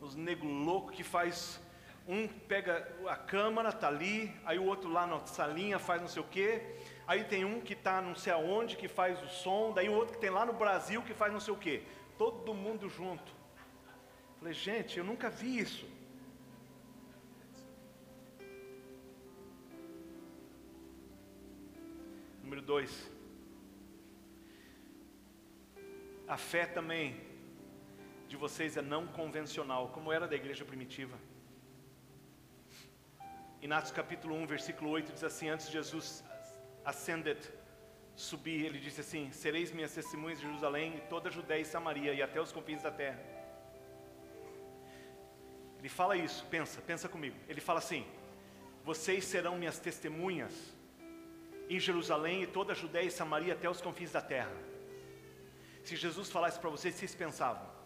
[0.09, 1.61] os negros loucos que faz
[2.07, 6.23] um pega a câmera, tá ali, aí o outro lá na salinha faz não sei
[6.23, 9.91] o quê, aí tem um que está não sei aonde que faz o som, daí
[9.91, 11.83] o outro que tem lá no Brasil que faz não sei o quê,
[12.17, 13.31] todo mundo junto.
[14.39, 15.87] Falei, gente, eu nunca vi isso.
[22.43, 23.11] Número dois,
[26.27, 27.28] a fé também
[28.29, 31.19] de vocês é não convencional, como era da igreja primitiva.
[33.61, 36.23] Em capítulo 1, versículo 8 diz assim: Antes Jesus
[36.85, 37.39] ascended,
[38.15, 42.13] subir, ele disse assim: Sereis minhas testemunhas de Jerusalém e toda a Judéia e Samaria
[42.13, 43.21] e até os confins da terra.
[45.79, 47.37] Ele fala isso, pensa, pensa comigo.
[47.49, 48.07] Ele fala assim:
[48.85, 50.55] Vocês serão minhas testemunhas
[51.69, 54.57] em Jerusalém e toda a Judéia e Samaria até os confins da terra.
[55.83, 57.78] Se Jesus falasse para vocês, vocês pensavam: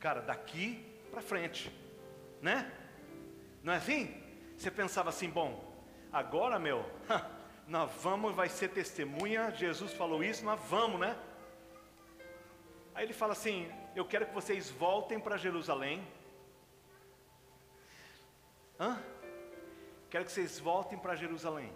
[0.00, 1.70] Cara, daqui para frente,
[2.40, 2.72] né?
[3.62, 4.20] Não é assim?
[4.56, 5.62] Você pensava assim, bom,
[6.10, 6.84] agora meu,
[7.68, 11.16] nós vamos, vai ser testemunha, Jesus falou isso, nós vamos, né?
[12.94, 16.06] Aí ele fala assim: Eu quero que vocês voltem para Jerusalém.
[18.78, 18.98] Hã?
[20.08, 21.72] Quero que vocês voltem para Jerusalém.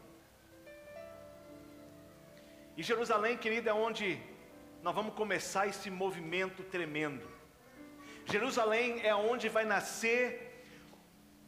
[2.77, 4.21] E Jerusalém, querida, é onde
[4.83, 7.34] nós vamos começar esse movimento tremendo.
[8.27, 10.67] Jerusalém é onde vai nascer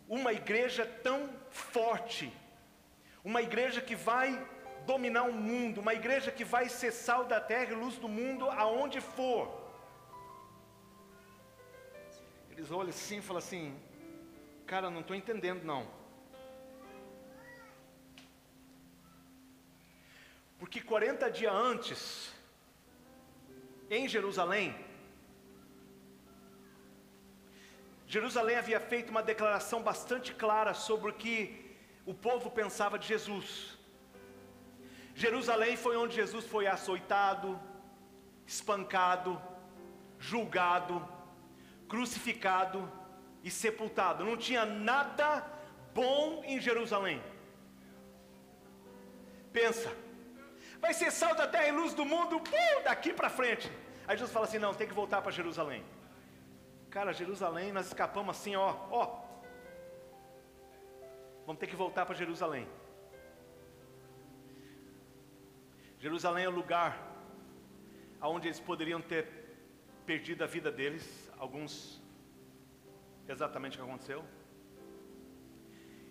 [0.09, 2.33] uma igreja tão forte,
[3.25, 4.29] uma igreja que vai
[4.87, 8.49] dominar o mundo, uma igreja que vai ser sal da terra e luz do mundo
[8.49, 9.67] aonde for.
[12.51, 13.77] Eles olham assim e falam assim:
[14.67, 15.87] Cara, não estou entendendo não.
[20.59, 22.33] Porque 40 dias antes,
[23.91, 24.75] em Jerusalém,
[28.07, 33.77] Jerusalém havia feito uma declaração bastante clara sobre o que o povo pensava de Jesus.
[35.15, 37.59] Jerusalém foi onde Jesus foi açoitado,
[38.47, 39.43] espancado,
[40.19, 41.07] julgado,
[41.89, 42.91] crucificado
[43.43, 44.25] e sepultado.
[44.25, 45.45] Não tinha nada
[45.93, 47.21] bom em Jerusalém.
[49.53, 49.91] Pensa,
[50.81, 53.71] vai ser sal da terra e luz do mundo uh, daqui para frente.
[54.07, 55.83] Aí Jesus fala assim: não, tem que voltar para Jerusalém.
[56.97, 59.23] Cara, Jerusalém, nós escapamos assim, ó, ó.
[61.45, 62.67] Vamos ter que voltar para Jerusalém.
[65.99, 66.91] Jerusalém é o lugar
[68.23, 69.27] onde eles poderiam ter
[70.07, 72.03] perdido a vida deles, alguns
[73.29, 74.25] exatamente o que aconteceu.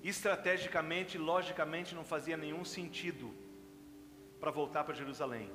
[0.04, 3.34] estrategicamente, logicamente, não fazia nenhum sentido
[4.40, 5.52] para voltar para Jerusalém.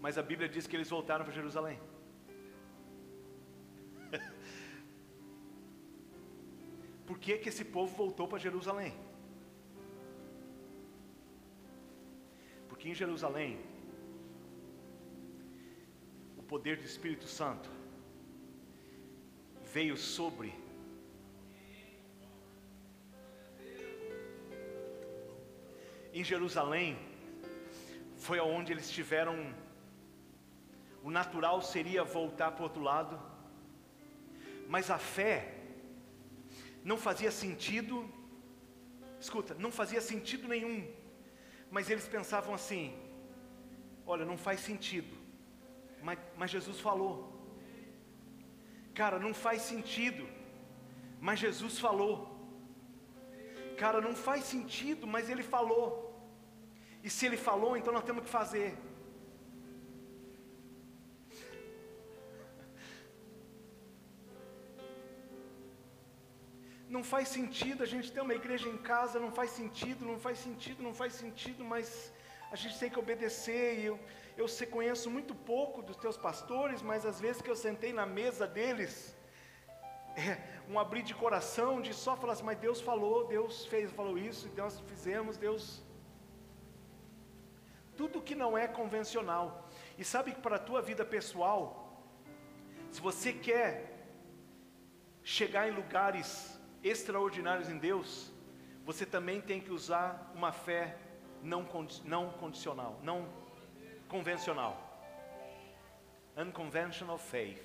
[0.00, 1.78] Mas a Bíblia diz que eles voltaram para Jerusalém.
[7.08, 8.92] Por que, que esse povo voltou para Jerusalém?
[12.68, 13.58] Porque em Jerusalém,
[16.36, 17.70] o poder do Espírito Santo
[19.72, 20.52] veio sobre
[26.12, 26.98] em Jerusalém
[28.16, 29.36] foi aonde eles tiveram
[31.02, 33.18] o natural seria voltar para o outro lado,
[34.68, 35.57] mas a fé
[36.90, 37.94] não fazia sentido,
[39.24, 40.76] escuta, não fazia sentido nenhum,
[41.74, 42.84] mas eles pensavam assim:
[44.06, 45.14] olha, não faz sentido,
[46.02, 47.10] mas, mas Jesus falou,
[49.00, 50.26] cara, não faz sentido,
[51.20, 52.12] mas Jesus falou,
[53.82, 55.84] cara, não faz sentido, mas Ele falou,
[57.04, 58.68] e se Ele falou, então nós temos que fazer.
[66.98, 70.36] Não faz sentido a gente ter uma igreja em casa, não faz sentido, não faz
[70.46, 72.12] sentido, não faz sentido, mas
[72.50, 73.78] a gente tem que obedecer.
[73.78, 73.96] E eu,
[74.36, 78.48] eu conheço muito pouco dos teus pastores, mas às vezes que eu sentei na mesa
[78.48, 79.16] deles,
[80.26, 84.18] é um abrir de coração, de só falar assim, mas Deus falou, Deus fez, falou
[84.18, 85.80] isso, nós fizemos, Deus.
[87.96, 89.70] Tudo que não é convencional.
[89.96, 91.62] E sabe que para a tua vida pessoal,
[92.90, 93.70] se você quer
[95.22, 98.32] chegar em lugares extraordinários em Deus,
[98.84, 100.96] você também tem que usar uma fé
[101.42, 101.66] não,
[102.04, 103.28] não condicional, não
[104.08, 104.84] convencional.
[106.36, 107.62] Unconventional faith.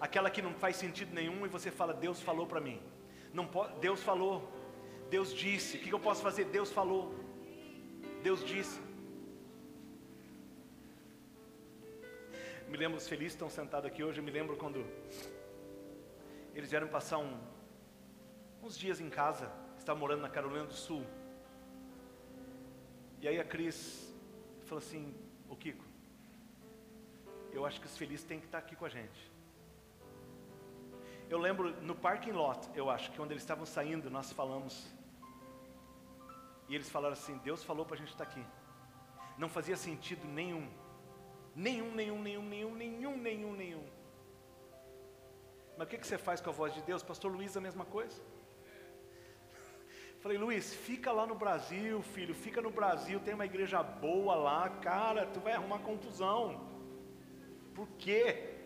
[0.00, 2.80] Aquela que não faz sentido nenhum e você fala, Deus falou para mim.
[3.32, 3.48] Não
[3.80, 4.52] Deus falou,
[5.08, 5.76] Deus disse.
[5.76, 6.46] O que eu posso fazer?
[6.46, 7.14] Deus falou.
[8.22, 8.80] Deus disse.
[12.68, 14.20] Me lembro, os felizes estão sentados aqui hoje.
[14.20, 14.84] Me lembro quando
[16.54, 17.38] eles vieram passar um,
[18.62, 21.04] uns dias em casa, estava morando na Carolina do Sul.
[23.20, 24.14] E aí a Cris
[24.64, 25.14] falou assim:
[25.48, 25.84] Ô Kiko,
[27.52, 29.32] eu acho que os felizes têm que estar aqui com a gente.
[31.28, 34.86] Eu lembro no parking lot, eu acho que quando eles estavam saindo, nós falamos.
[36.68, 38.44] E eles falaram assim: Deus falou para a gente estar aqui.
[39.38, 40.68] Não fazia sentido nenhum.
[41.54, 43.86] Nenhum, nenhum, nenhum, nenhum, nenhum, nenhum, nenhum.
[45.76, 47.02] Mas o que, que você faz com a voz de Deus?
[47.02, 48.20] Pastor Luiz, a mesma coisa.
[50.26, 54.68] Falei, Luiz, fica lá no Brasil, filho, fica no Brasil, tem uma igreja boa lá,
[54.68, 56.68] cara, tu vai arrumar contusão.
[57.72, 58.56] Por quê?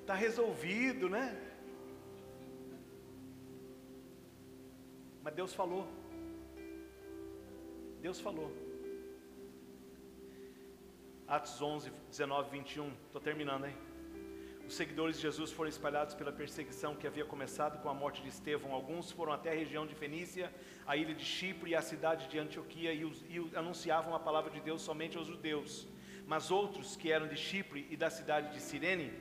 [0.00, 1.40] Está resolvido, né?
[5.22, 5.86] Mas Deus falou.
[8.00, 8.50] Deus falou.
[11.28, 12.92] Atos 11, 19, 21.
[13.06, 13.89] Estou terminando, hein?
[14.70, 18.28] Os seguidores de Jesus foram espalhados pela perseguição que havia começado com a morte de
[18.28, 18.72] Estevão.
[18.72, 20.48] Alguns foram até a região de Fenícia,
[20.86, 24.48] a ilha de Chipre e a cidade de Antioquia e, os, e anunciavam a palavra
[24.48, 25.88] de Deus somente aos judeus.
[26.24, 29.12] Mas outros que eram de Chipre e da cidade de Cirene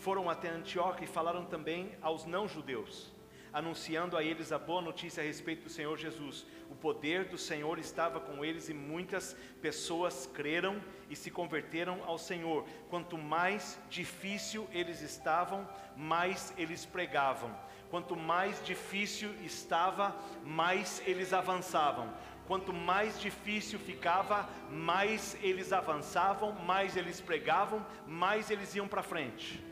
[0.00, 3.10] foram até Antioquia e falaram também aos não-judeus
[3.52, 6.46] anunciando a eles a boa notícia a respeito do Senhor Jesus.
[6.70, 12.18] O poder do Senhor estava com eles e muitas pessoas creram e se converteram ao
[12.18, 12.64] Senhor.
[12.88, 17.54] Quanto mais difícil eles estavam, mais eles pregavam.
[17.90, 22.14] Quanto mais difícil estava, mais eles avançavam.
[22.46, 29.64] Quanto mais difícil ficava, mais eles avançavam, mais eles pregavam, mais eles iam para frente.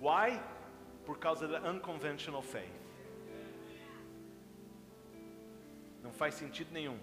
[0.00, 0.40] Why?
[1.04, 2.83] Por causa da unconventional faith.
[6.04, 7.00] Não faz sentido nenhum.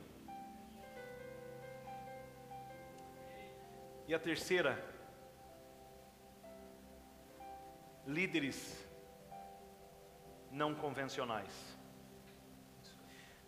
[4.07, 4.73] E a terceira,
[8.05, 8.87] líderes
[10.51, 11.51] não convencionais.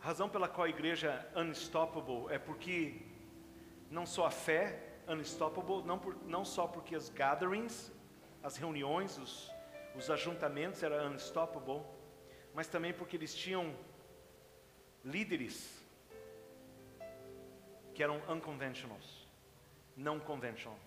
[0.02, 3.06] A razão pela qual a igreja unstoppable é porque
[3.92, 7.92] não só a fé unstoppable, não, por, não só porque as gatherings,
[8.42, 9.52] as reuniões, os,
[9.96, 11.84] os ajuntamentos eram unstoppable,
[12.56, 13.76] mas também porque eles tinham
[15.04, 15.84] líderes
[17.94, 19.28] que eram unconventionals,
[19.96, 20.80] não conventional.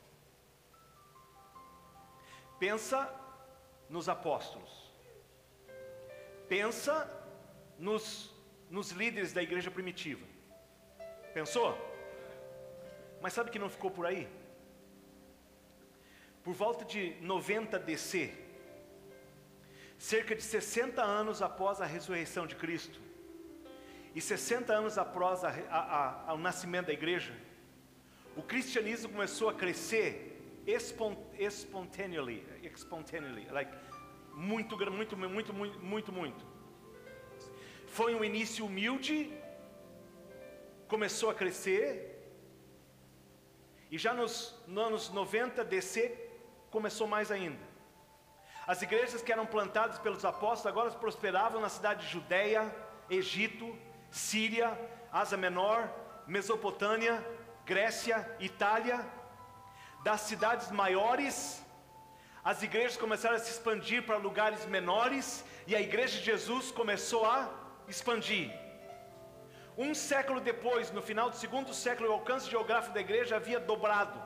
[2.59, 3.13] Pensa
[3.89, 4.91] nos apóstolos.
[6.49, 7.09] Pensa
[7.79, 8.35] nos,
[8.71, 10.25] nos líderes da igreja primitiva.
[11.35, 11.77] Pensou?
[13.21, 14.29] Mas sabe que não ficou por aí?
[16.43, 18.33] Por volta de 90 DC,
[19.99, 23.01] cerca de 60 anos após a ressurreição de Cristo,
[24.17, 27.35] e 60 anos após a, a, a, o nascimento da igreja,
[28.35, 32.43] o cristianismo começou a crescer espontaneously,
[32.75, 33.71] spontaneously like,
[34.33, 36.47] muito, muito, muito, muito, muito, muito.
[37.89, 39.31] Foi um início humilde,
[40.89, 42.19] começou a crescer,
[43.91, 46.41] e já nos, nos anos 90 descer,
[46.71, 47.61] começou mais ainda.
[48.67, 52.75] As igrejas que eram plantadas pelos apóstolos agora prosperavam na cidade de Judéia,
[53.11, 53.79] Egito,
[54.17, 54.69] Síria,
[55.13, 55.89] Ásia Menor,
[56.27, 57.15] Mesopotâmia,
[57.67, 59.05] Grécia, Itália.
[60.03, 61.63] Das cidades maiores,
[62.43, 67.27] as igrejas começaram a se expandir para lugares menores e a igreja de Jesus começou
[67.27, 67.51] a
[67.89, 68.51] expandir.
[69.77, 74.19] Um século depois, no final do segundo século, o alcance geográfico da igreja havia dobrado.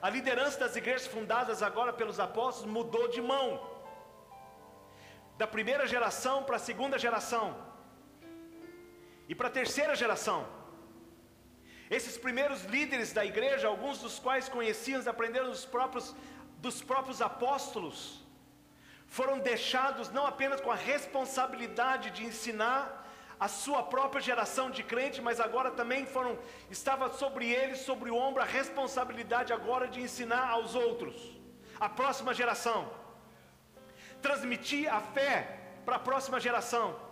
[0.00, 3.48] A liderança das igrejas fundadas agora pelos apóstolos mudou de mão.
[5.36, 7.73] Da primeira geração para a segunda geração.
[9.28, 10.46] E para a terceira geração.
[11.90, 16.14] Esses primeiros líderes da igreja, alguns dos quais conheciam aprenderam dos próprios,
[16.58, 18.24] dos próprios apóstolos,
[19.06, 23.04] foram deixados não apenas com a responsabilidade de ensinar
[23.38, 26.38] a sua própria geração de crente, mas agora também foram
[26.70, 31.14] estava sobre eles, sobre o ombro a responsabilidade agora de ensinar aos outros,
[31.78, 32.90] a próxima geração.
[34.22, 37.03] Transmitir a fé para a próxima geração.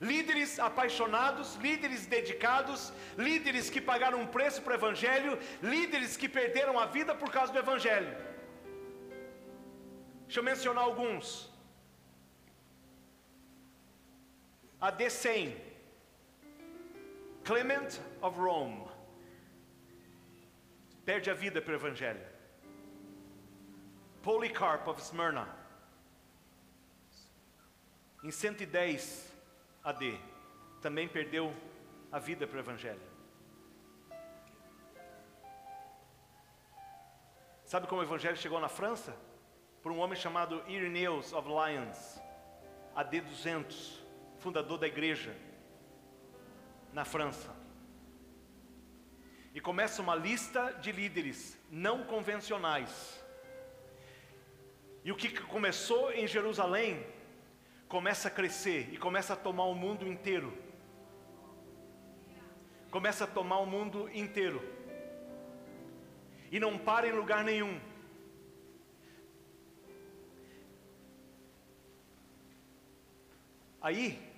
[0.00, 6.78] Líderes apaixonados, líderes dedicados, líderes que pagaram um preço para o Evangelho, líderes que perderam
[6.78, 8.16] a vida por causa do Evangelho.
[10.24, 11.50] Deixa eu mencionar alguns.
[14.80, 15.54] AD 100,
[17.44, 18.88] Clement of Rome,
[21.04, 22.24] perde a vida pelo Evangelho.
[24.22, 25.46] Polycarp of Smyrna,
[28.24, 29.29] em 110
[29.82, 30.20] AD,
[30.82, 31.54] também perdeu
[32.12, 33.00] a vida pelo Evangelho.
[37.64, 39.16] Sabe como o Evangelho chegou na França?
[39.82, 42.20] Por um homem chamado Irenaeus of Lyons,
[42.94, 44.04] AD 200
[44.38, 45.34] fundador da igreja
[46.92, 47.54] na França.
[49.54, 53.24] E começa uma lista de líderes não convencionais.
[55.04, 57.04] E o que começou em Jerusalém
[57.90, 60.56] começa a crescer e começa a tomar o mundo inteiro.
[62.90, 64.62] Começa a tomar o mundo inteiro.
[66.50, 67.78] E não para em lugar nenhum.
[73.82, 74.30] Aí,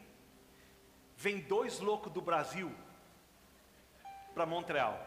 [1.22, 2.68] Vem dois loucos do Brasil
[4.34, 5.00] para Montreal.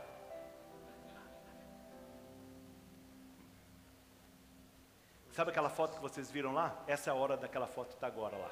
[5.36, 6.82] Sabe aquela foto que vocês viram lá?
[6.88, 8.50] Essa é a hora daquela foto que está agora lá.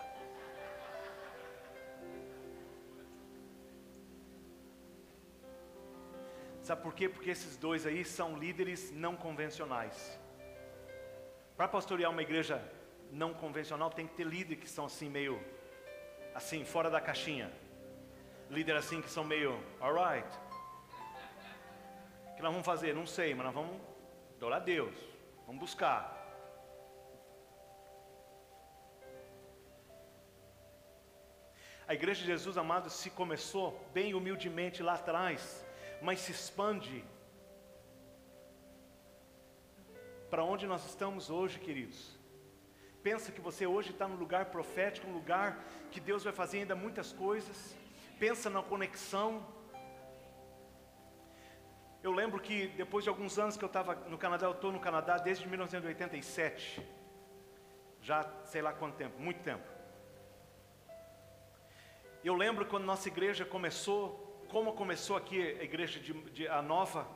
[6.62, 7.08] Sabe por quê?
[7.08, 10.20] Porque esses dois aí são líderes não convencionais.
[11.56, 12.62] Para pastorear uma igreja
[13.10, 15.42] não convencional, tem que ter líderes que são assim meio
[16.36, 17.50] assim, fora da caixinha.
[18.50, 20.28] Líder assim que são meio, alright.
[22.28, 22.94] O que nós vamos fazer?
[22.94, 23.80] Não sei, mas nós vamos
[24.36, 24.94] adorar a Deus.
[25.48, 26.13] Vamos buscar.
[31.94, 35.64] A igreja de Jesus amado se começou bem humildemente lá atrás,
[36.02, 37.06] mas se expande
[40.28, 42.18] para onde nós estamos hoje, queridos.
[43.04, 46.76] Pensa que você hoje está no lugar profético, um lugar que Deus vai fazer ainda
[46.76, 47.78] muitas coisas.
[48.18, 49.46] Pensa na conexão.
[52.02, 54.80] Eu lembro que depois de alguns anos que eu estava no Canadá, eu estou no
[54.80, 56.82] Canadá desde 1987.
[58.02, 59.73] Já sei lá quanto tempo, muito tempo.
[62.24, 67.08] Eu lembro quando nossa igreja começou, como começou aqui a igreja de, de a nova.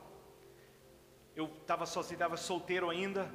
[1.34, 3.30] Eu estava sozinho, estava solteiro ainda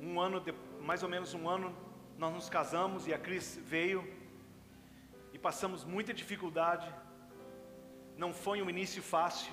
[0.00, 0.42] um ano,
[0.80, 1.74] mais ou menos um ano,
[2.18, 4.06] nós nos casamos e a Cris veio
[5.32, 6.92] e passamos muita dificuldade.
[8.16, 9.52] Não foi um início fácil,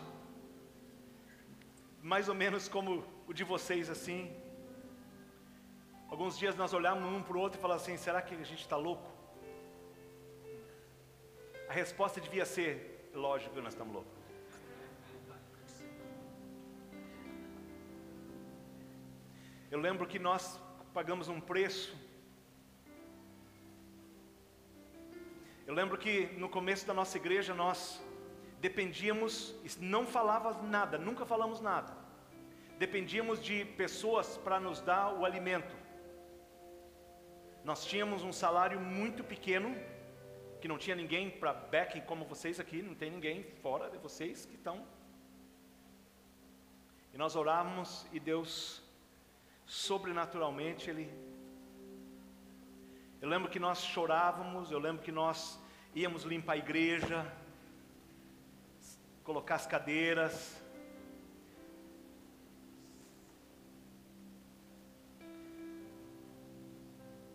[2.02, 4.32] mais ou menos como o de vocês assim.
[6.10, 8.62] Alguns dias nós olhamos um para o outro e falamos assim: será que a gente
[8.62, 9.13] está louco?
[11.74, 14.14] A resposta devia ser: lógico que nós estamos loucos.
[19.72, 20.60] Eu lembro que nós
[20.94, 21.98] pagamos um preço.
[25.66, 27.80] Eu lembro que no começo da nossa igreja nós
[28.62, 31.92] dependíamos, não falava nada, nunca falamos nada.
[32.78, 35.76] Dependíamos de pessoas para nos dar o alimento.
[37.64, 39.76] Nós tínhamos um salário muito pequeno,
[40.64, 44.46] que não tinha ninguém para back como vocês aqui, não tem ninguém fora de vocês
[44.46, 44.88] que estão.
[47.14, 48.82] E nós orávamos e Deus,
[49.66, 51.14] sobrenaturalmente, Ele.
[53.22, 55.62] Eu lembro que nós chorávamos, eu lembro que nós
[55.94, 57.30] íamos limpar a igreja,
[59.22, 60.63] colocar as cadeiras,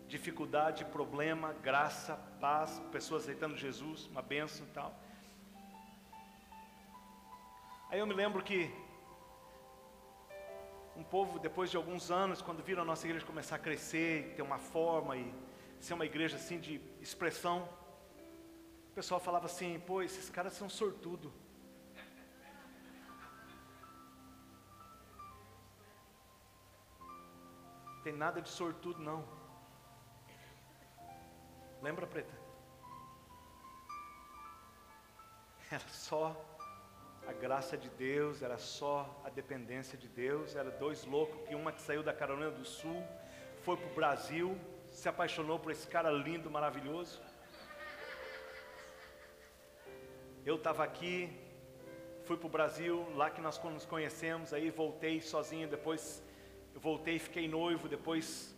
[0.09, 4.93] dificuldade, problema, graça, paz, pessoas aceitando Jesus, uma bênção e tal.
[7.91, 8.71] Aí eu me lembro que
[10.95, 14.41] um povo, depois de alguns anos, quando viram a nossa igreja começar a crescer, ter
[14.41, 15.31] uma forma e
[15.79, 17.69] ser uma igreja assim de expressão,
[18.91, 21.31] o pessoal falava assim: pô, esses caras são sortudo.
[28.03, 29.23] Tem nada de sortudo, não.
[31.81, 32.33] Lembra, preta?
[35.71, 36.35] Era só
[37.27, 40.55] a graça de Deus, era só a dependência de Deus.
[40.55, 43.05] Era dois loucos, que uma que saiu da Carolina do Sul,
[43.61, 44.57] foi para o Brasil,
[44.87, 47.21] se apaixonou por esse cara lindo, maravilhoso.
[50.43, 51.29] Eu estava aqui,
[52.23, 56.23] fui para o Brasil, lá que nós nos conhecemos, aí voltei sozinho, depois
[56.73, 58.55] eu voltei, fiquei noivo, depois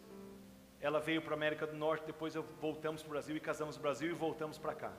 [0.82, 3.76] ela veio para a América do Norte, depois eu voltamos para o Brasil e casamos
[3.78, 4.92] no Brasil e voltamos para cá.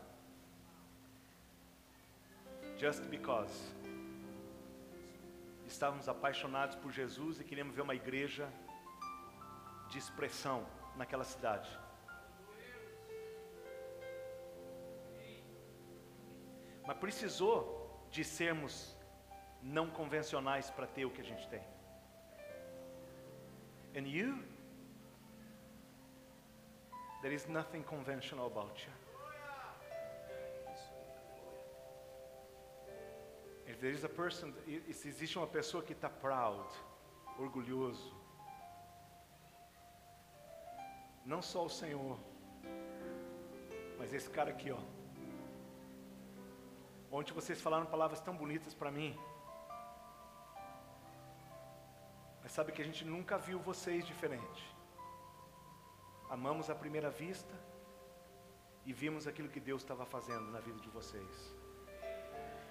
[2.78, 3.74] Just because
[5.66, 8.48] estávamos apaixonados por Jesus e queríamos ver uma igreja
[9.88, 10.66] de expressão
[10.96, 11.68] naquela cidade.
[16.86, 18.96] Mas precisou de sermos
[19.62, 21.62] não convencionais para ter o que a gente tem.
[23.96, 24.51] And you
[27.22, 28.92] There is nothing conventional about you.
[33.64, 34.52] If there is a person,
[34.90, 36.66] se existe uma pessoa que está proud,
[37.38, 38.12] orgulhoso,
[41.24, 42.18] não só o Senhor,
[44.00, 44.80] mas esse cara aqui, ó.
[47.08, 49.16] Ontem vocês falaram palavras tão bonitas para mim.
[52.42, 54.81] Mas sabe que a gente nunca viu vocês diferente
[56.32, 57.54] amamos à primeira vista
[58.86, 61.54] e vimos aquilo que Deus estava fazendo na vida de vocês.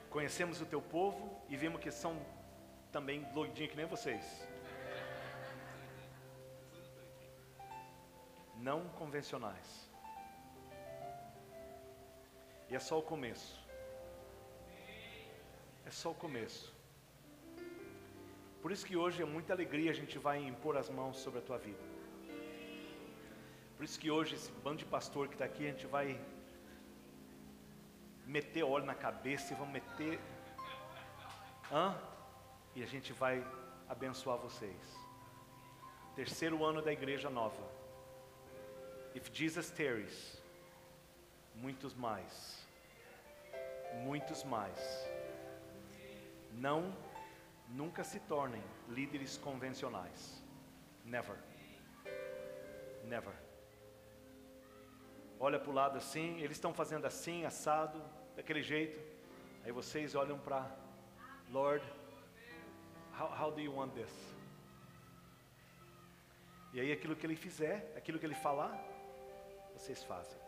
[0.09, 2.13] Conhecemos o teu povo e vimos que são
[2.91, 4.25] também doidinhos que nem vocês.
[8.57, 9.69] Não convencionais.
[12.67, 13.61] E é só o começo.
[15.85, 16.73] É só o começo.
[18.59, 21.43] Por isso que hoje é muita alegria a gente vai impor as mãos sobre a
[21.43, 22.00] tua vida.
[23.81, 26.23] Por isso que hoje esse bando de pastor que está aqui, a gente vai
[28.27, 30.19] meter óleo na cabeça e vamos meter.
[31.71, 31.99] Hã?
[32.75, 33.43] E a gente vai
[33.89, 34.77] abençoar vocês.
[36.15, 37.59] Terceiro ano da igreja nova.
[39.15, 40.39] If Jesus tarries,
[41.55, 42.63] muitos mais.
[44.03, 44.79] Muitos mais.
[46.51, 46.95] Não,
[47.67, 50.39] nunca se tornem líderes convencionais.
[51.03, 51.35] Never.
[53.05, 53.40] Never
[55.41, 57.99] olha para o lado assim, eles estão fazendo assim, assado,
[58.35, 58.99] daquele jeito.
[59.63, 60.69] Aí vocês olham para,
[61.49, 61.83] Lord,
[63.19, 64.13] how, how do you want this?
[66.73, 68.79] E aí aquilo que ele fizer, aquilo que ele falar,
[69.73, 70.40] vocês fazem.